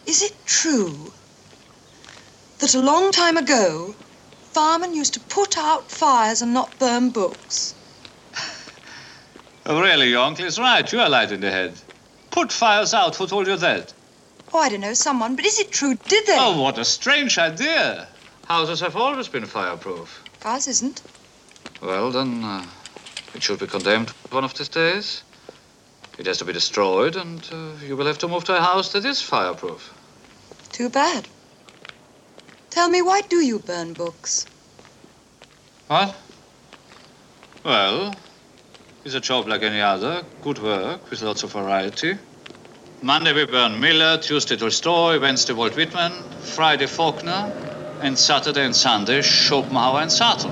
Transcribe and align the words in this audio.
Is 0.06 0.22
it 0.22 0.34
true 0.46 1.12
that 2.60 2.76
a 2.76 2.82
long 2.82 3.12
time 3.12 3.38
ago, 3.38 3.94
firemen 4.52 4.94
used 4.94 5.14
to 5.14 5.20
put 5.22 5.58
out 5.58 5.90
fires 5.92 6.42
and 6.42 6.54
not 6.54 6.78
burn 6.80 7.10
books? 7.10 7.74
Oh, 9.70 9.82
really, 9.82 10.08
your 10.08 10.24
uncle 10.24 10.46
is 10.46 10.58
right. 10.58 10.90
You 10.94 11.02
are 11.02 11.10
light 11.10 11.34
in 11.34 11.42
the 11.42 11.52
head. 11.52 11.74
Put 12.32 12.54
fires 12.54 12.94
out. 12.94 13.18
Who 13.18 13.28
told 13.28 13.48
you 13.48 13.58
that? 13.58 13.94
Oh, 14.54 14.60
I 14.60 14.70
don't 14.70 14.82
know, 14.82 14.94
someone, 14.94 15.36
but 15.36 15.46
is 15.46 15.60
it 15.60 15.72
true? 15.72 15.96
Did 16.08 16.26
they? 16.26 16.38
Oh, 16.38 16.62
what 16.62 16.78
a 16.78 16.86
strange 16.86 17.38
idea. 17.38 18.08
Houses 18.46 18.80
have 18.80 18.96
always 18.96 19.28
been 19.28 19.46
fireproof. 19.46 20.24
Ours 20.46 20.68
isn't. 20.68 21.02
Well, 21.82 22.12
then, 22.12 22.44
uh, 22.44 22.66
it 23.36 23.44
should 23.44 23.60
be 23.60 23.68
condemned 23.68 24.10
one 24.32 24.44
of 24.44 24.58
these 24.58 24.70
days. 24.70 25.24
It 26.18 26.26
has 26.26 26.38
to 26.40 26.46
be 26.46 26.54
destroyed, 26.54 27.16
and 27.16 27.48
uh, 27.52 27.86
you 27.86 27.96
will 27.96 28.08
have 28.08 28.18
to 28.20 28.28
move 28.28 28.46
to 28.46 28.58
a 28.58 28.62
house 28.62 28.94
that 28.94 29.06
is 29.06 29.22
fireproof. 29.22 29.94
Too 30.72 30.90
bad. 30.90 31.28
Tell 32.70 32.90
me, 32.90 33.02
why 33.02 33.22
do 33.22 33.38
you 33.38 33.60
burn 33.60 33.94
books? 33.94 34.48
What? 35.88 36.16
Well, 37.64 38.16
it's 39.04 39.14
a 39.14 39.20
job 39.20 39.48
like 39.48 39.62
any 39.62 39.82
other. 39.82 40.24
Good 40.42 40.60
work 40.60 41.10
with 41.10 41.22
lots 41.22 41.44
of 41.44 41.52
variety. 41.52 42.18
Monday 43.04 43.32
we 43.32 43.46
burn 43.46 43.80
Miller, 43.80 44.18
Tuesday 44.18 44.56
Tolstoy, 44.56 45.20
Wednesday 45.20 45.54
Walt 45.54 45.76
Whitman, 45.76 46.12
Friday 46.42 46.88
Faulkner, 46.88 47.52
and 48.02 48.18
Saturday 48.18 48.66
and 48.66 48.76
Sunday 48.76 49.22
Schopenhauer 49.22 50.02
and 50.02 50.10
Sartre. 50.10 50.50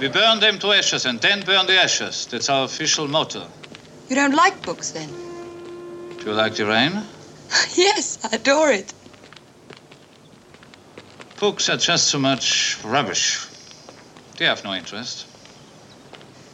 We 0.00 0.08
burn 0.08 0.40
them 0.40 0.58
to 0.58 0.72
ashes 0.72 1.06
and 1.06 1.20
then 1.20 1.44
burn 1.44 1.66
the 1.66 1.74
ashes. 1.80 2.26
That's 2.26 2.48
our 2.48 2.64
official 2.64 3.06
motto. 3.06 3.46
You 4.08 4.16
don't 4.16 4.34
like 4.34 4.64
books 4.64 4.90
then? 4.90 5.08
Do 6.18 6.26
you 6.26 6.32
like 6.32 6.56
the 6.56 6.66
rain? 6.66 6.92
yes, 7.76 8.18
I 8.24 8.34
adore 8.34 8.72
it. 8.72 8.92
Books 11.38 11.68
are 11.68 11.76
just 11.76 12.08
so 12.08 12.18
much 12.18 12.78
rubbish. 12.84 13.46
They 14.38 14.44
have 14.46 14.64
no 14.64 14.74
interest. 14.74 15.24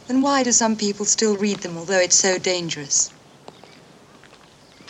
Then 0.07 0.21
why 0.21 0.43
do 0.43 0.51
some 0.51 0.75
people 0.75 1.05
still 1.05 1.37
read 1.37 1.57
them, 1.57 1.75
although 1.75 1.99
it's 1.99 2.15
so 2.15 2.37
dangerous? 2.37 3.11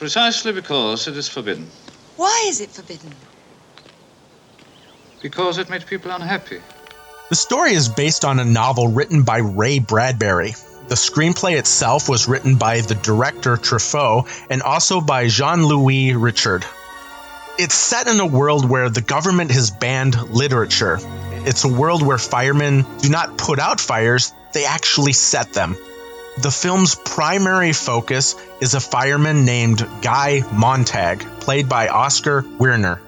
Precisely 0.04 0.52
because 0.52 1.08
it 1.08 1.16
is 1.16 1.30
forbidden. 1.30 1.66
Why 2.18 2.48
is 2.48 2.60
it 2.60 2.72
forbidden? 2.72 3.14
Because 5.22 5.58
it 5.58 5.70
made 5.70 5.86
people 5.86 6.12
unhappy. 6.12 6.60
The 7.30 7.38
story 7.38 7.72
is 7.72 7.88
based 7.88 8.26
on 8.26 8.38
a 8.38 8.44
novel 8.44 8.90
written 8.90 9.24
by 9.24 9.38
Ray 9.38 9.80
Bradbury. 9.80 10.56
The 10.90 10.96
screenplay 10.96 11.58
itself 11.58 12.10
was 12.10 12.28
written 12.28 12.58
by 12.58 12.82
the 12.82 12.96
director 12.96 13.56
Truffaut 13.56 14.28
and 14.50 14.62
also 14.62 15.00
by 15.00 15.30
Jean 15.30 15.66
Louis 15.66 16.12
Richard. 16.12 16.66
It's 17.58 17.74
set 17.74 18.08
in 18.08 18.20
a 18.20 18.26
world 18.26 18.70
where 18.70 18.90
the 18.90 19.00
government 19.00 19.52
has 19.52 19.72
banned 19.72 20.22
literature. 20.32 21.00
It's 21.46 21.64
a 21.64 21.70
world 21.70 22.06
where 22.06 22.18
firemen 22.18 22.86
do 23.00 23.08
not 23.08 23.38
put 23.38 23.58
out 23.58 23.80
fires, 23.80 24.34
they 24.52 24.66
actually 24.66 25.14
set 25.14 25.54
them. 25.54 25.78
The 26.38 26.52
film's 26.52 26.96
primary 26.96 27.74
focus 27.74 28.36
is 28.60 28.74
a 28.74 28.80
fireman 28.80 29.46
named 29.46 29.88
Guy 30.02 30.44
Montag, 30.52 31.20
played 31.40 31.70
by 31.70 31.90
Oskar 31.90 32.44
Werner. 32.58 33.02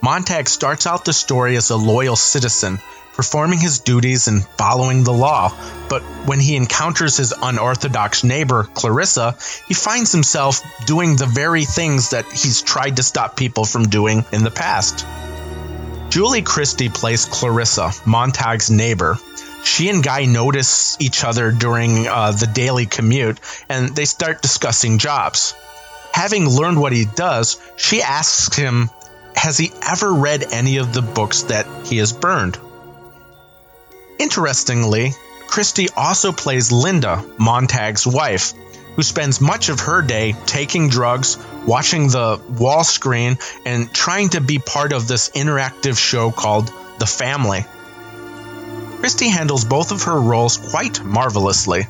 Montag 0.00 0.48
starts 0.48 0.86
out 0.86 1.04
the 1.04 1.12
story 1.12 1.56
as 1.56 1.68
a 1.68 1.76
loyal 1.76 2.16
citizen, 2.16 2.80
performing 3.12 3.58
his 3.58 3.80
duties 3.80 4.26
and 4.26 4.42
following 4.56 5.04
the 5.04 5.12
law. 5.12 5.52
But 5.90 6.00
when 6.24 6.40
he 6.40 6.56
encounters 6.56 7.18
his 7.18 7.34
unorthodox 7.42 8.24
neighbor, 8.24 8.64
Clarissa, 8.72 9.36
he 9.68 9.74
finds 9.74 10.10
himself 10.10 10.62
doing 10.86 11.16
the 11.16 11.26
very 11.26 11.66
things 11.66 12.10
that 12.10 12.24
he's 12.32 12.62
tried 12.62 12.96
to 12.96 13.02
stop 13.02 13.36
people 13.36 13.66
from 13.66 13.90
doing 13.90 14.24
in 14.32 14.44
the 14.44 14.50
past. 14.50 15.04
Julie 16.08 16.42
Christie 16.42 16.88
plays 16.88 17.26
Clarissa, 17.26 17.92
Montag's 18.06 18.70
neighbor. 18.70 19.18
She 19.64 19.88
and 19.88 20.02
Guy 20.02 20.24
notice 20.24 20.96
each 21.00 21.24
other 21.24 21.50
during 21.50 22.06
uh, 22.06 22.32
the 22.32 22.46
daily 22.46 22.86
commute 22.86 23.38
and 23.68 23.94
they 23.94 24.04
start 24.04 24.42
discussing 24.42 24.98
jobs. 24.98 25.54
Having 26.12 26.48
learned 26.48 26.80
what 26.80 26.92
he 26.92 27.04
does, 27.04 27.58
she 27.76 28.02
asks 28.02 28.56
him, 28.56 28.90
Has 29.36 29.56
he 29.56 29.72
ever 29.82 30.12
read 30.12 30.44
any 30.52 30.78
of 30.78 30.92
the 30.92 31.02
books 31.02 31.44
that 31.44 31.66
he 31.86 31.98
has 31.98 32.12
burned? 32.12 32.58
Interestingly, 34.18 35.14
Christie 35.46 35.88
also 35.96 36.32
plays 36.32 36.72
Linda, 36.72 37.24
Montag's 37.38 38.06
wife, 38.06 38.52
who 38.96 39.02
spends 39.02 39.40
much 39.40 39.68
of 39.68 39.80
her 39.80 40.02
day 40.02 40.34
taking 40.46 40.88
drugs, 40.88 41.38
watching 41.66 42.08
the 42.08 42.40
wall 42.58 42.84
screen, 42.84 43.38
and 43.64 43.92
trying 43.92 44.28
to 44.30 44.40
be 44.40 44.58
part 44.58 44.92
of 44.92 45.08
this 45.08 45.30
interactive 45.30 45.98
show 45.98 46.30
called 46.30 46.72
The 46.98 47.06
Family. 47.06 47.64
Christie 49.00 49.30
handles 49.30 49.64
both 49.64 49.92
of 49.92 50.02
her 50.02 50.20
roles 50.20 50.58
quite 50.58 51.02
marvelously. 51.02 51.86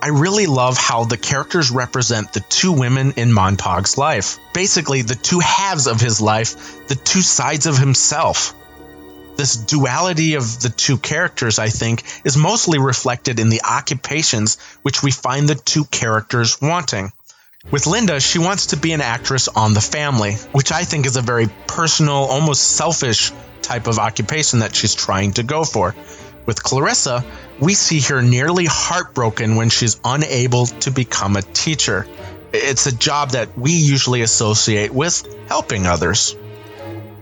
I 0.00 0.08
really 0.08 0.46
love 0.46 0.78
how 0.78 1.04
the 1.04 1.18
characters 1.18 1.70
represent 1.70 2.32
the 2.32 2.40
two 2.40 2.72
women 2.72 3.12
in 3.16 3.30
Montag's 3.30 3.98
life. 3.98 4.38
Basically, 4.54 5.02
the 5.02 5.14
two 5.14 5.38
halves 5.40 5.86
of 5.86 6.00
his 6.00 6.18
life, 6.18 6.88
the 6.88 6.94
two 6.94 7.20
sides 7.20 7.66
of 7.66 7.76
himself. 7.76 8.54
This 9.36 9.54
duality 9.54 10.34
of 10.34 10.62
the 10.62 10.70
two 10.70 10.96
characters, 10.96 11.58
I 11.58 11.68
think, 11.68 12.04
is 12.24 12.38
mostly 12.38 12.78
reflected 12.78 13.38
in 13.38 13.50
the 13.50 13.60
occupations 13.62 14.56
which 14.80 15.02
we 15.02 15.10
find 15.10 15.46
the 15.46 15.56
two 15.56 15.84
characters 15.84 16.58
wanting. 16.58 17.12
With 17.70 17.86
Linda, 17.86 18.18
she 18.18 18.38
wants 18.38 18.68
to 18.68 18.78
be 18.78 18.92
an 18.92 19.02
actress 19.02 19.48
on 19.48 19.74
the 19.74 19.82
family, 19.82 20.36
which 20.52 20.72
I 20.72 20.84
think 20.84 21.04
is 21.04 21.16
a 21.16 21.22
very 21.22 21.48
personal, 21.66 22.14
almost 22.14 22.62
selfish 22.62 23.30
type 23.60 23.88
of 23.88 23.98
occupation 23.98 24.60
that 24.60 24.74
she's 24.74 24.94
trying 24.94 25.32
to 25.32 25.42
go 25.42 25.64
for. 25.64 25.94
With 26.46 26.62
Clarissa, 26.62 27.24
we 27.58 27.74
see 27.74 28.00
her 28.02 28.22
nearly 28.22 28.66
heartbroken 28.66 29.56
when 29.56 29.68
she's 29.68 30.00
unable 30.04 30.66
to 30.66 30.90
become 30.90 31.36
a 31.36 31.42
teacher. 31.42 32.06
It's 32.52 32.86
a 32.86 32.96
job 32.96 33.30
that 33.30 33.58
we 33.58 33.72
usually 33.72 34.22
associate 34.22 34.92
with 34.92 35.26
helping 35.48 35.86
others. 35.86 36.36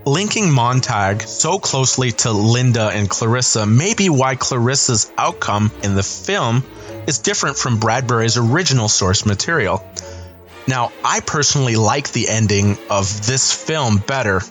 Linking 0.05 0.51
Montag 0.51 1.23
so 1.23 1.57
closely 1.57 2.11
to 2.11 2.31
Linda 2.31 2.89
and 2.89 3.09
Clarissa 3.09 3.65
may 3.65 3.95
be 3.95 4.09
why 4.09 4.35
Clarissa's 4.35 5.11
outcome 5.17 5.71
in 5.81 5.95
the 5.95 6.03
film 6.03 6.63
is 7.07 7.17
different 7.17 7.57
from 7.57 7.79
Bradbury's 7.79 8.37
original 8.37 8.87
source 8.87 9.25
material. 9.25 9.83
Now, 10.67 10.91
I 11.03 11.21
personally 11.21 11.75
like 11.75 12.11
the 12.11 12.29
ending 12.29 12.77
of 12.89 13.25
this 13.25 13.51
film 13.51 13.97
better. 13.97 14.41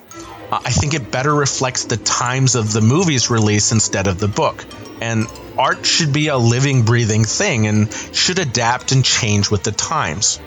I 0.65 0.71
think 0.71 0.95
it 0.95 1.11
better 1.11 1.35
reflects 1.35 1.85
the 1.85 1.97
times 1.97 2.55
of 2.55 2.73
the 2.73 2.81
movie's 2.81 3.31
release 3.31 3.73
instead 3.73 4.07
of 4.07 4.19
the 4.19 4.29
book. 4.29 4.65
And 5.01 5.27
art 5.59 5.85
should 5.85 6.13
be 6.13 6.29
a 6.29 6.37
living, 6.37 6.85
breathing 6.85 7.25
thing 7.25 7.67
and 7.67 7.93
should 8.13 8.39
adapt 8.39 8.93
and 8.93 9.05
change 9.05 9.51
with 9.51 9.63
the 9.63 9.73
times. 9.73 10.41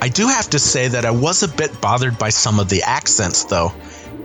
I 0.00 0.08
do 0.08 0.28
have 0.28 0.50
to 0.50 0.58
say 0.58 0.88
that 0.88 1.04
I 1.04 1.12
was 1.12 1.42
a 1.42 1.48
bit 1.48 1.80
bothered 1.80 2.18
by 2.18 2.30
some 2.30 2.60
of 2.60 2.68
the 2.68 2.82
accents, 2.82 3.44
though. 3.44 3.72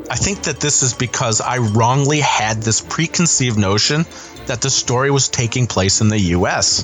I 0.09 0.15
think 0.15 0.43
that 0.43 0.59
this 0.59 0.81
is 0.81 0.93
because 0.93 1.39
I 1.39 1.59
wrongly 1.59 2.19
had 2.19 2.61
this 2.61 2.81
preconceived 2.81 3.57
notion 3.57 4.05
that 4.47 4.61
the 4.61 4.69
story 4.69 5.11
was 5.11 5.29
taking 5.29 5.67
place 5.67 6.01
in 6.01 6.09
the 6.09 6.19
US. 6.35 6.83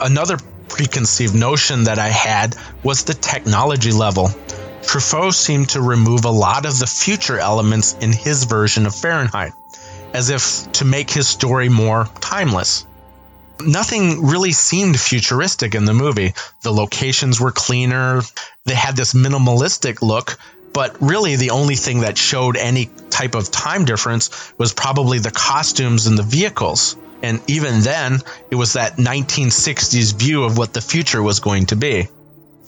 Another 0.00 0.36
preconceived 0.68 1.34
notion 1.34 1.84
that 1.84 1.98
I 1.98 2.08
had 2.08 2.54
was 2.82 3.04
the 3.04 3.14
technology 3.14 3.92
level. 3.92 4.30
Truffaut 4.88 5.34
seemed 5.34 5.68
to 5.70 5.82
remove 5.82 6.24
a 6.24 6.30
lot 6.30 6.64
of 6.64 6.78
the 6.78 6.86
future 6.86 7.38
elements 7.38 7.92
in 8.00 8.10
his 8.10 8.44
version 8.44 8.86
of 8.86 8.94
Fahrenheit, 8.94 9.52
as 10.14 10.30
if 10.30 10.72
to 10.72 10.86
make 10.86 11.10
his 11.10 11.28
story 11.28 11.68
more 11.68 12.08
timeless. 12.20 12.86
Nothing 13.60 14.26
really 14.26 14.52
seemed 14.52 14.98
futuristic 14.98 15.74
in 15.74 15.84
the 15.84 15.92
movie. 15.92 16.32
The 16.62 16.72
locations 16.72 17.38
were 17.38 17.52
cleaner, 17.52 18.22
they 18.64 18.74
had 18.74 18.96
this 18.96 19.12
minimalistic 19.12 20.00
look, 20.00 20.38
but 20.72 20.96
really 21.02 21.36
the 21.36 21.50
only 21.50 21.76
thing 21.76 22.00
that 22.00 22.16
showed 22.16 22.56
any 22.56 22.88
type 23.10 23.34
of 23.34 23.50
time 23.50 23.84
difference 23.84 24.30
was 24.56 24.72
probably 24.72 25.18
the 25.18 25.30
costumes 25.30 26.06
and 26.06 26.16
the 26.16 26.22
vehicles. 26.22 26.96
And 27.22 27.42
even 27.46 27.82
then, 27.82 28.20
it 28.50 28.54
was 28.54 28.72
that 28.72 28.96
1960s 28.96 30.14
view 30.14 30.44
of 30.44 30.56
what 30.56 30.72
the 30.72 30.80
future 30.80 31.22
was 31.22 31.40
going 31.40 31.66
to 31.66 31.76
be. 31.76 32.08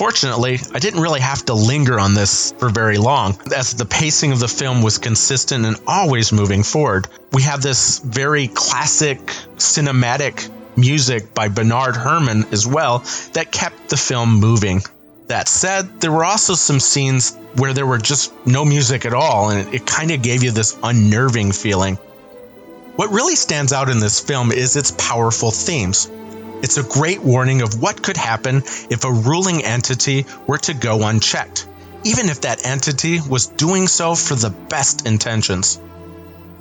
Fortunately, 0.00 0.58
I 0.72 0.78
didn't 0.78 1.02
really 1.02 1.20
have 1.20 1.44
to 1.44 1.52
linger 1.52 2.00
on 2.00 2.14
this 2.14 2.52
for 2.52 2.70
very 2.70 2.96
long, 2.96 3.38
as 3.54 3.74
the 3.74 3.84
pacing 3.84 4.32
of 4.32 4.40
the 4.40 4.48
film 4.48 4.80
was 4.80 4.96
consistent 4.96 5.66
and 5.66 5.76
always 5.86 6.32
moving 6.32 6.62
forward. 6.62 7.06
We 7.34 7.42
have 7.42 7.60
this 7.60 7.98
very 7.98 8.48
classic 8.48 9.18
cinematic 9.58 10.48
music 10.74 11.34
by 11.34 11.48
Bernard 11.48 11.98
Herrmann 11.98 12.46
as 12.50 12.66
well 12.66 13.04
that 13.34 13.52
kept 13.52 13.90
the 13.90 13.98
film 13.98 14.40
moving. 14.40 14.80
That 15.26 15.48
said, 15.48 16.00
there 16.00 16.12
were 16.12 16.24
also 16.24 16.54
some 16.54 16.80
scenes 16.80 17.36
where 17.56 17.74
there 17.74 17.84
were 17.84 17.98
just 17.98 18.32
no 18.46 18.64
music 18.64 19.04
at 19.04 19.12
all, 19.12 19.50
and 19.50 19.68
it, 19.68 19.82
it 19.82 19.86
kind 19.86 20.12
of 20.12 20.22
gave 20.22 20.42
you 20.42 20.50
this 20.50 20.78
unnerving 20.82 21.52
feeling. 21.52 21.96
What 22.96 23.10
really 23.10 23.36
stands 23.36 23.74
out 23.74 23.90
in 23.90 23.98
this 23.98 24.18
film 24.18 24.50
is 24.50 24.76
its 24.76 24.92
powerful 24.92 25.50
themes. 25.50 26.10
It's 26.62 26.76
a 26.76 26.82
great 26.82 27.22
warning 27.22 27.62
of 27.62 27.80
what 27.80 28.02
could 28.02 28.16
happen 28.16 28.62
if 28.90 29.04
a 29.04 29.12
ruling 29.12 29.64
entity 29.64 30.26
were 30.46 30.58
to 30.58 30.74
go 30.74 31.06
unchecked, 31.06 31.66
even 32.04 32.28
if 32.28 32.42
that 32.42 32.66
entity 32.66 33.20
was 33.20 33.46
doing 33.46 33.88
so 33.88 34.14
for 34.14 34.34
the 34.34 34.50
best 34.50 35.06
intentions. 35.06 35.80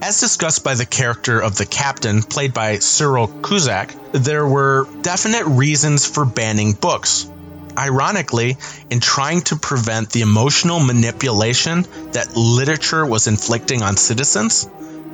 As 0.01 0.21
discussed 0.21 0.63
by 0.63 0.75
the 0.75 0.85
character 0.85 1.41
of 1.41 1.57
the 1.57 1.65
captain, 1.65 2.23
played 2.23 2.53
by 2.53 2.79
Cyril 2.79 3.27
Cusack, 3.27 3.93
there 4.13 4.47
were 4.47 4.87
definite 5.01 5.45
reasons 5.45 6.05
for 6.05 6.23
banning 6.23 6.71
books. 6.71 7.29
Ironically, 7.77 8.57
in 8.89 9.01
trying 9.01 9.41
to 9.43 9.57
prevent 9.57 10.09
the 10.11 10.21
emotional 10.21 10.79
manipulation 10.79 11.85
that 12.13 12.35
literature 12.35 13.05
was 13.05 13.27
inflicting 13.27 13.83
on 13.83 13.97
citizens, 13.97 14.69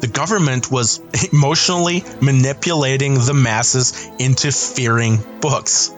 the 0.05 0.11
government 0.11 0.69
was 0.69 1.01
emotionally 1.33 2.03
manipulating 2.21 3.15
the 3.15 3.33
masses 3.33 4.07
into 4.19 4.51
fearing 4.51 5.17
books. 5.41 5.91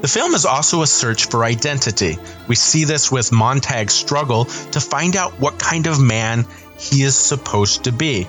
The 0.00 0.08
film 0.08 0.32
is 0.32 0.46
also 0.46 0.80
a 0.80 0.86
search 0.86 1.26
for 1.26 1.44
identity. 1.44 2.16
We 2.48 2.54
see 2.54 2.84
this 2.84 3.12
with 3.12 3.32
Montag's 3.32 3.92
struggle 3.92 4.46
to 4.46 4.80
find 4.80 5.14
out 5.14 5.38
what 5.38 5.58
kind 5.58 5.86
of 5.86 6.00
man 6.00 6.46
he 6.78 7.02
is 7.02 7.16
supposed 7.16 7.84
to 7.84 7.92
be. 7.92 8.26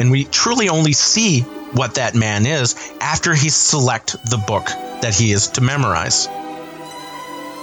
And 0.00 0.10
we 0.10 0.24
truly 0.24 0.68
only 0.68 0.94
see 0.94 1.42
what 1.42 1.94
that 1.94 2.16
man 2.16 2.44
is 2.44 2.74
after 3.00 3.34
he 3.34 3.50
select 3.50 4.16
the 4.28 4.36
book 4.36 4.66
that 4.66 5.14
he 5.14 5.30
is 5.30 5.46
to 5.50 5.60
memorize. 5.60 6.26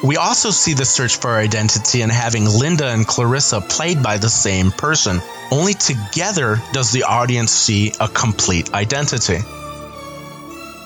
We 0.03 0.17
also 0.17 0.51
see 0.51 0.73
the 0.73 0.83
search 0.83 1.15
for 1.15 1.31
identity 1.31 2.01
in 2.01 2.09
having 2.09 2.43
Linda 2.43 2.89
and 2.89 3.07
Clarissa 3.07 3.61
played 3.61 4.03
by 4.03 4.17
the 4.17 4.29
same 4.29 4.71
person. 4.71 5.21
Only 5.49 5.73
together 5.73 6.61
does 6.73 6.91
the 6.91 7.03
audience 7.03 7.51
see 7.51 7.93
a 8.01 8.09
complete 8.09 8.73
identity. 8.73 9.37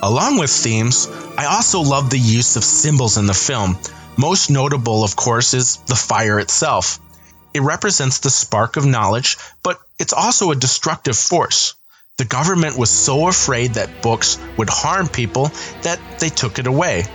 Along 0.03 0.37
with 0.37 0.51
themes, 0.51 1.07
I 1.35 1.45
also 1.45 1.81
love 1.81 2.11
the 2.11 2.19
use 2.19 2.57
of 2.57 2.63
symbols 2.63 3.17
in 3.17 3.25
the 3.25 3.33
film. 3.33 3.79
Most 4.17 4.51
notable, 4.51 5.03
of 5.03 5.15
course, 5.15 5.55
is 5.55 5.77
the 5.87 5.95
fire 5.95 6.39
itself. 6.39 6.99
It 7.55 7.61
represents 7.61 8.19
the 8.19 8.29
spark 8.29 8.77
of 8.77 8.85
knowledge, 8.85 9.37
but 9.63 9.79
it's 9.97 10.13
also 10.13 10.51
a 10.51 10.55
destructive 10.55 11.17
force. 11.17 11.73
The 12.17 12.25
government 12.25 12.77
was 12.77 12.91
so 12.91 13.27
afraid 13.27 13.75
that 13.75 14.03
books 14.03 14.37
would 14.57 14.69
harm 14.69 15.07
people 15.07 15.51
that 15.81 15.99
they 16.19 16.29
took 16.29 16.59
it 16.59 16.67
away. 16.67 17.05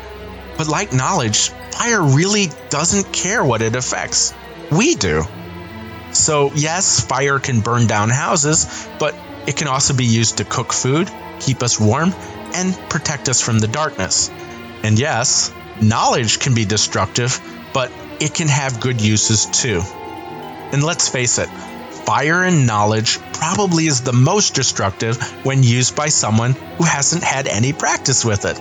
But 0.57 0.69
like 0.69 0.93
knowledge, 0.93 1.51
fire 1.73 2.03
really 2.03 2.51
doesn't 2.71 3.13
care 3.13 3.45
what 3.45 3.63
it 3.63 3.77
affects. 3.77 4.35
We 4.71 4.95
do. 4.95 5.25
So, 6.13 6.53
yes, 6.55 7.01
fire 7.01 7.39
can 7.39 7.61
burn 7.61 7.87
down 7.87 8.11
houses, 8.11 8.89
but 8.99 9.15
it 9.47 9.57
can 9.57 9.69
also 9.69 9.95
be 9.95 10.05
used 10.05 10.39
to 10.39 10.45
cook 10.45 10.73
food, 10.73 11.11
keep 11.41 11.63
us 11.63 11.81
warm, 11.81 12.13
and 12.55 12.75
protect 12.91 13.29
us 13.29 13.41
from 13.41 13.59
the 13.59 13.69
darkness. 13.69 14.31
And 14.83 14.99
yes, 14.99 15.53
knowledge 15.81 16.39
can 16.39 16.55
be 16.55 16.65
destructive, 16.65 17.41
but 17.73 17.91
it 18.21 18.35
can 18.35 18.49
have 18.49 18.81
good 18.81 19.01
uses 19.01 19.47
too. 19.47 19.81
And 20.73 20.83
let's 20.83 21.09
face 21.09 21.39
it, 21.39 21.49
fire 21.49 22.45
and 22.45 22.67
knowledge 22.67 23.19
probably 23.33 23.87
is 23.87 24.03
the 24.03 24.13
most 24.13 24.55
destructive 24.55 25.21
when 25.45 25.63
used 25.63 25.97
by 25.97 26.09
someone 26.09 26.53
who 26.53 26.85
hasn't 26.85 27.25
had 27.25 27.49
any 27.49 27.73
practice 27.73 28.25
with 28.25 28.45
it. 28.45 28.61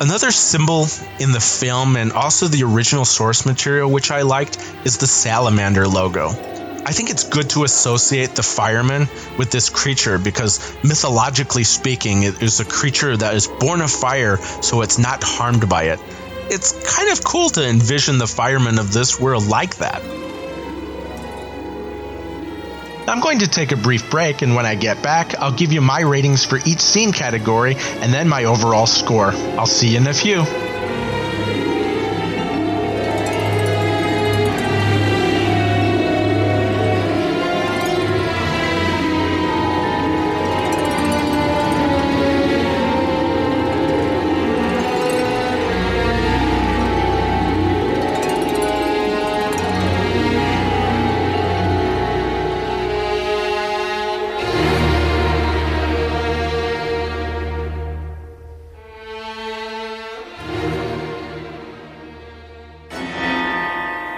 Another 0.00 0.32
symbol 0.32 0.88
in 1.20 1.30
the 1.30 1.40
film 1.40 1.94
and 1.94 2.12
also 2.12 2.48
the 2.48 2.64
original 2.64 3.04
source 3.04 3.46
material, 3.46 3.88
which 3.88 4.10
I 4.10 4.22
liked, 4.22 4.58
is 4.84 4.98
the 4.98 5.06
salamander 5.06 5.86
logo. 5.86 6.30
I 6.86 6.92
think 6.92 7.10
it's 7.10 7.22
good 7.22 7.50
to 7.50 7.62
associate 7.62 8.34
the 8.34 8.42
fireman 8.42 9.08
with 9.38 9.52
this 9.52 9.70
creature 9.70 10.18
because, 10.18 10.58
mythologically 10.82 11.62
speaking, 11.62 12.24
it 12.24 12.42
is 12.42 12.58
a 12.58 12.64
creature 12.64 13.16
that 13.16 13.34
is 13.34 13.46
born 13.46 13.80
of 13.80 13.90
fire, 13.90 14.36
so 14.36 14.82
it's 14.82 14.98
not 14.98 15.22
harmed 15.22 15.68
by 15.68 15.84
it. 15.84 16.00
It's 16.50 16.72
kind 16.96 17.10
of 17.10 17.22
cool 17.24 17.48
to 17.50 17.66
envision 17.66 18.18
the 18.18 18.26
firemen 18.26 18.80
of 18.80 18.92
this 18.92 19.18
world 19.18 19.46
like 19.46 19.76
that. 19.76 20.02
I'm 23.06 23.20
going 23.20 23.40
to 23.40 23.48
take 23.48 23.72
a 23.72 23.76
brief 23.76 24.10
break, 24.10 24.42
and 24.42 24.54
when 24.54 24.64
I 24.64 24.74
get 24.74 25.02
back, 25.02 25.34
I'll 25.34 25.52
give 25.52 25.72
you 25.72 25.80
my 25.80 26.00
ratings 26.00 26.44
for 26.44 26.58
each 26.64 26.80
scene 26.80 27.12
category 27.12 27.76
and 27.76 28.12
then 28.12 28.28
my 28.28 28.44
overall 28.44 28.86
score. 28.86 29.32
I'll 29.32 29.66
see 29.66 29.90
you 29.90 29.98
in 29.98 30.06
a 30.06 30.14
few. 30.14 30.73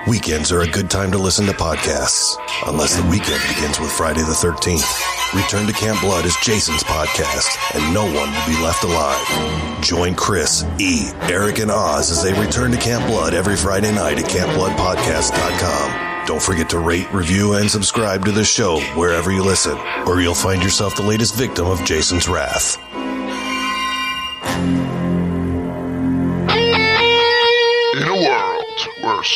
Weekends 0.06 0.52
are 0.52 0.60
a 0.60 0.68
good 0.68 0.88
time 0.88 1.10
to 1.10 1.18
listen 1.18 1.46
to 1.46 1.52
podcasts, 1.52 2.36
unless 2.68 2.94
the 2.94 3.02
weekend 3.10 3.42
begins 3.48 3.80
with 3.80 3.90
Friday 3.90 4.20
the 4.20 4.26
13th. 4.26 5.34
Return 5.34 5.66
to 5.66 5.72
Camp 5.72 6.00
Blood 6.00 6.24
is 6.24 6.36
Jason's 6.44 6.84
podcast, 6.84 7.48
and 7.74 7.92
no 7.92 8.04
one 8.04 8.30
will 8.30 8.46
be 8.46 8.62
left 8.62 8.84
alive. 8.84 9.82
Join 9.82 10.14
Chris, 10.14 10.64
E, 10.78 11.10
Eric, 11.22 11.58
and 11.58 11.72
Oz 11.72 12.12
as 12.12 12.22
they 12.22 12.40
return 12.40 12.70
to 12.70 12.76
Camp 12.76 13.04
Blood 13.08 13.34
every 13.34 13.56
Friday 13.56 13.92
night 13.92 14.18
at 14.18 14.26
CampBloodPodcast.com. 14.26 16.26
Don't 16.26 16.42
forget 16.42 16.70
to 16.70 16.78
rate, 16.78 17.12
review, 17.12 17.54
and 17.54 17.68
subscribe 17.68 18.24
to 18.26 18.32
the 18.32 18.44
show 18.44 18.78
wherever 18.94 19.32
you 19.32 19.42
listen, 19.42 19.76
or 20.06 20.20
you'll 20.20 20.34
find 20.34 20.62
yourself 20.62 20.94
the 20.94 21.02
latest 21.02 21.34
victim 21.34 21.66
of 21.66 21.84
Jason's 21.84 22.28
wrath. 22.28 22.78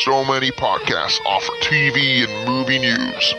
So 0.04 0.24
many 0.24 0.50
podcasts 0.52 1.20
offer 1.26 1.52
TV 1.60 2.24
and 2.24 2.48
movie 2.48 2.78
news, 2.78 3.34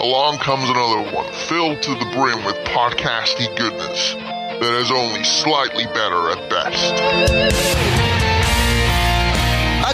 along 0.00 0.36
comes 0.38 0.68
another 0.68 1.14
one 1.14 1.32
filled 1.32 1.80
to 1.80 1.90
the 1.90 2.04
brim 2.06 2.44
with 2.44 2.56
podcasty 2.64 3.46
goodness 3.56 4.14
that 4.14 4.78
is 4.80 4.90
only 4.90 5.22
slightly 5.22 5.84
better 5.86 6.30
at 6.30 6.50
best. 6.50 6.92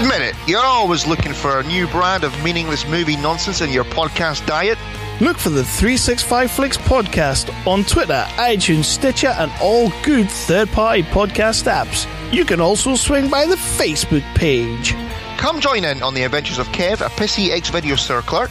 Admit 0.00 0.22
it, 0.22 0.34
you're 0.46 0.64
always 0.64 1.06
looking 1.06 1.34
for 1.34 1.58
a 1.58 1.62
new 1.64 1.86
brand 1.88 2.24
of 2.24 2.42
meaningless 2.42 2.86
movie 2.88 3.16
nonsense 3.16 3.60
in 3.60 3.70
your 3.70 3.84
podcast 3.84 4.46
diet. 4.46 4.78
Look 5.20 5.36
for 5.36 5.50
the 5.50 5.64
365 5.64 6.50
Flicks 6.50 6.78
podcast 6.78 7.52
on 7.66 7.84
Twitter, 7.84 8.24
iTunes, 8.36 8.84
Stitcher, 8.84 9.34
and 9.38 9.52
all 9.60 9.92
good 10.02 10.30
third 10.30 10.70
party 10.70 11.02
podcast 11.02 11.70
apps. 11.70 12.06
You 12.32 12.46
can 12.46 12.60
also 12.62 12.94
swing 12.94 13.28
by 13.28 13.44
the 13.44 13.56
Facebook 13.56 14.22
page. 14.34 14.94
Come 15.38 15.60
join 15.60 15.84
in 15.84 16.02
on 16.02 16.14
the 16.14 16.24
adventures 16.24 16.58
of 16.58 16.66
Kev, 16.68 17.00
a 17.00 17.08
pissy 17.10 17.50
ex 17.50 17.70
video 17.70 17.94
store 17.96 18.22
clerk, 18.22 18.50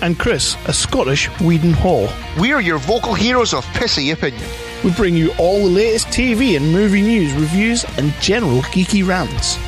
and 0.00 0.18
Chris, 0.18 0.56
a 0.66 0.72
Scottish 0.72 1.28
Whedon 1.40 1.72
Hall. 1.74 2.08
We're 2.38 2.60
your 2.60 2.78
vocal 2.78 3.14
heroes 3.14 3.52
of 3.54 3.64
pissy 3.66 4.12
opinion. 4.12 4.42
We 4.82 4.90
bring 4.92 5.14
you 5.14 5.30
all 5.38 5.58
the 5.58 5.70
latest 5.70 6.08
TV 6.08 6.56
and 6.56 6.72
movie 6.72 7.02
news, 7.02 7.32
reviews, 7.34 7.84
and 7.98 8.12
general 8.14 8.62
geeky 8.62 9.06
rants. 9.06 9.58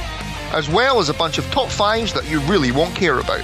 as 0.52 0.68
well 0.68 1.00
as 1.00 1.08
a 1.08 1.14
bunch 1.14 1.36
of 1.36 1.44
top 1.50 1.68
fives 1.68 2.12
that 2.14 2.28
you 2.30 2.38
really 2.42 2.70
won't 2.70 2.94
care 2.94 3.18
about. 3.18 3.42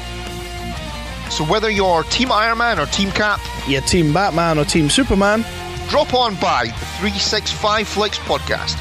So 1.30 1.44
whether 1.44 1.68
you're 1.68 2.04
Team 2.04 2.30
Iron 2.30 2.58
Man 2.58 2.78
or 2.78 2.86
Team 2.86 3.10
Cap, 3.10 3.40
Your 3.66 3.80
Team 3.82 4.12
Batman 4.12 4.58
or 4.58 4.64
Team 4.64 4.88
Superman, 4.88 5.44
drop 5.88 6.14
on 6.14 6.36
by 6.36 6.66
the 6.66 6.86
365 7.00 7.86
Flicks 7.88 8.18
podcast, 8.20 8.76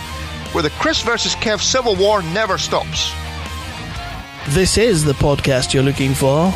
where 0.54 0.62
the 0.62 0.70
Chris 0.72 1.02
versus 1.02 1.36
Kev 1.36 1.60
Civil 1.60 1.96
War 1.96 2.22
never 2.22 2.58
stops. 2.60 3.12
This 4.48 4.78
is 4.78 5.04
the 5.04 5.14
podcast 5.14 5.74
you're 5.74 5.84
looking 5.84 6.14
for. 6.14 6.54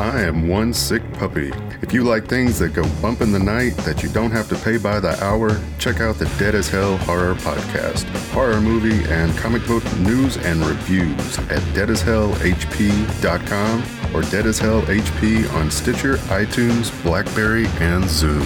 I 0.00 0.22
am 0.22 0.48
one 0.48 0.72
sick 0.72 1.02
puppy. 1.14 1.52
If 1.82 1.92
you 1.92 2.04
like 2.04 2.26
things 2.26 2.58
that 2.58 2.74
go 2.74 2.84
bump 3.00 3.20
in 3.20 3.32
the 3.32 3.38
night 3.38 3.76
that 3.78 4.02
you 4.02 4.08
don't 4.08 4.30
have 4.30 4.48
to 4.48 4.56
pay 4.56 4.76
by 4.76 5.00
the 5.00 5.22
hour, 5.22 5.60
check 5.78 6.00
out 6.00 6.18
the 6.18 6.26
Dead 6.38 6.54
as 6.54 6.68
Hell 6.68 6.96
Horror 6.98 7.34
Podcast. 7.36 8.04
Horror 8.30 8.60
movie 8.60 9.04
and 9.10 9.36
comic 9.38 9.66
book 9.66 9.84
news 9.98 10.36
and 10.38 10.64
reviews 10.64 11.38
at 11.38 11.60
deadashellhp.com 11.74 13.97
or 14.14 14.22
Dead 14.22 14.46
as 14.46 14.58
Hell 14.58 14.82
HP 14.82 15.52
on 15.54 15.70
Stitcher, 15.70 16.16
iTunes, 16.28 16.90
Blackberry, 17.02 17.66
and 17.80 18.04
Zune. 18.04 18.44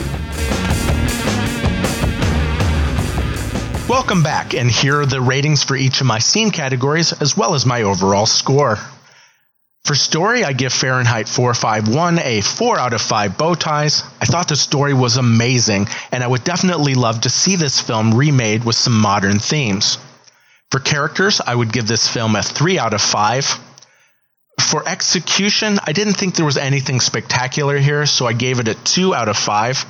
Welcome 3.88 4.22
back, 4.22 4.54
and 4.54 4.70
here 4.70 5.00
are 5.00 5.06
the 5.06 5.20
ratings 5.20 5.64
for 5.64 5.76
each 5.76 6.00
of 6.00 6.06
my 6.06 6.18
scene 6.18 6.50
categories 6.50 7.12
as 7.12 7.36
well 7.36 7.54
as 7.54 7.66
my 7.66 7.82
overall 7.82 8.26
score. 8.26 8.78
For 9.84 9.96
story, 9.96 10.44
I 10.44 10.52
give 10.52 10.72
Fahrenheit 10.72 11.28
451 11.28 12.20
a 12.20 12.40
4 12.40 12.78
out 12.78 12.92
of 12.94 13.02
5 13.02 13.36
bow 13.36 13.54
ties. 13.54 14.04
I 14.20 14.26
thought 14.26 14.48
the 14.48 14.56
story 14.56 14.94
was 14.94 15.16
amazing, 15.16 15.88
and 16.12 16.22
I 16.22 16.28
would 16.28 16.44
definitely 16.44 16.94
love 16.94 17.22
to 17.22 17.28
see 17.28 17.56
this 17.56 17.80
film 17.80 18.14
remade 18.14 18.64
with 18.64 18.76
some 18.76 18.98
modern 18.98 19.40
themes. 19.40 19.98
For 20.70 20.78
characters, 20.78 21.40
I 21.44 21.54
would 21.54 21.72
give 21.72 21.88
this 21.88 22.08
film 22.08 22.36
a 22.36 22.42
3 22.42 22.78
out 22.78 22.94
of 22.94 23.02
5. 23.02 23.58
For 24.72 24.88
execution, 24.88 25.78
I 25.84 25.92
didn't 25.92 26.14
think 26.14 26.34
there 26.34 26.46
was 26.46 26.56
anything 26.56 27.00
spectacular 27.00 27.76
here, 27.76 28.06
so 28.06 28.26
I 28.26 28.32
gave 28.32 28.58
it 28.58 28.68
a 28.68 28.74
2 28.74 29.14
out 29.14 29.28
of 29.28 29.36
5. 29.36 29.84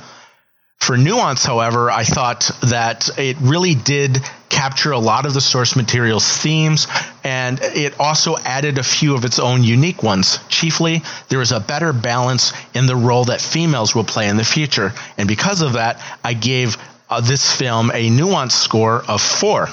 For 0.81 0.97
nuance, 0.97 1.45
however, 1.45 1.89
I 1.89 2.03
thought 2.03 2.51
that 2.63 3.17
it 3.17 3.37
really 3.39 3.75
did 3.75 4.19
capture 4.49 4.91
a 4.91 4.99
lot 4.99 5.25
of 5.25 5.33
the 5.33 5.39
source 5.39 5.77
material's 5.77 6.27
themes, 6.27 6.87
and 7.23 7.61
it 7.61 7.97
also 7.97 8.35
added 8.35 8.77
a 8.77 8.83
few 8.83 9.15
of 9.15 9.23
its 9.23 9.39
own 9.39 9.63
unique 9.63 10.03
ones. 10.03 10.37
Chiefly, 10.49 11.01
there 11.29 11.39
is 11.39 11.53
a 11.53 11.61
better 11.61 11.93
balance 11.93 12.51
in 12.73 12.85
the 12.85 12.97
role 12.97 13.23
that 13.23 13.39
females 13.39 13.95
will 13.95 14.03
play 14.03 14.27
in 14.27 14.35
the 14.35 14.43
future, 14.43 14.91
and 15.17 15.29
because 15.29 15.61
of 15.61 15.73
that, 15.73 16.01
I 16.25 16.33
gave 16.33 16.75
uh, 17.09 17.21
this 17.21 17.49
film 17.49 17.89
a 17.93 18.09
nuance 18.09 18.53
score 18.53 19.01
of 19.07 19.21
4. 19.21 19.69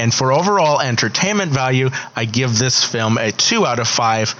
And 0.00 0.14
for 0.14 0.32
overall 0.32 0.80
entertainment 0.80 1.52
value, 1.52 1.90
I 2.16 2.24
give 2.24 2.58
this 2.58 2.82
film 2.82 3.18
a 3.18 3.32
2 3.32 3.66
out 3.66 3.78
of 3.78 3.86
5 3.86 4.34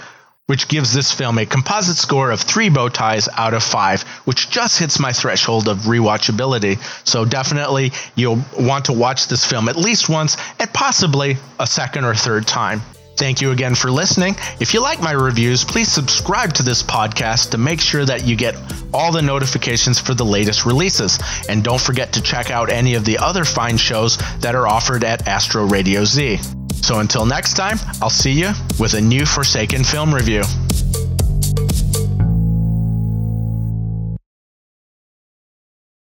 which 0.46 0.66
gives 0.66 0.92
this 0.92 1.12
film 1.12 1.38
a 1.38 1.46
composite 1.46 1.96
score 1.96 2.32
of 2.32 2.40
three 2.40 2.70
bow 2.70 2.88
ties 2.88 3.28
out 3.36 3.54
of 3.54 3.62
five, 3.62 4.02
which 4.24 4.50
just 4.50 4.80
hits 4.80 4.98
my 4.98 5.12
threshold 5.12 5.68
of 5.68 5.78
rewatchability. 5.82 6.76
So 7.06 7.24
definitely 7.24 7.92
you'll 8.16 8.44
want 8.58 8.86
to 8.86 8.92
watch 8.92 9.28
this 9.28 9.44
film 9.44 9.68
at 9.68 9.76
least 9.76 10.08
once 10.08 10.36
and 10.58 10.68
possibly 10.72 11.36
a 11.60 11.68
second 11.68 12.04
or 12.04 12.16
third 12.16 12.48
time. 12.48 12.82
Thank 13.20 13.42
you 13.42 13.50
again 13.50 13.74
for 13.74 13.90
listening. 13.90 14.34
If 14.60 14.72
you 14.72 14.80
like 14.80 15.02
my 15.02 15.12
reviews, 15.12 15.62
please 15.62 15.92
subscribe 15.92 16.54
to 16.54 16.62
this 16.62 16.82
podcast 16.82 17.50
to 17.50 17.58
make 17.58 17.78
sure 17.78 18.06
that 18.06 18.24
you 18.24 18.34
get 18.34 18.56
all 18.94 19.12
the 19.12 19.20
notifications 19.20 19.98
for 19.98 20.14
the 20.14 20.24
latest 20.24 20.64
releases. 20.64 21.18
And 21.46 21.62
don't 21.62 21.78
forget 21.78 22.14
to 22.14 22.22
check 22.22 22.50
out 22.50 22.70
any 22.70 22.94
of 22.94 23.04
the 23.04 23.18
other 23.18 23.44
fine 23.44 23.76
shows 23.76 24.16
that 24.38 24.54
are 24.54 24.66
offered 24.66 25.04
at 25.04 25.28
Astro 25.28 25.66
Radio 25.66 26.02
Z. 26.02 26.38
So 26.76 27.00
until 27.00 27.26
next 27.26 27.58
time, 27.58 27.76
I'll 28.00 28.08
see 28.08 28.32
you 28.32 28.52
with 28.78 28.94
a 28.94 29.00
new 29.02 29.26
Forsaken 29.26 29.84
film 29.84 30.14
review. 30.14 30.42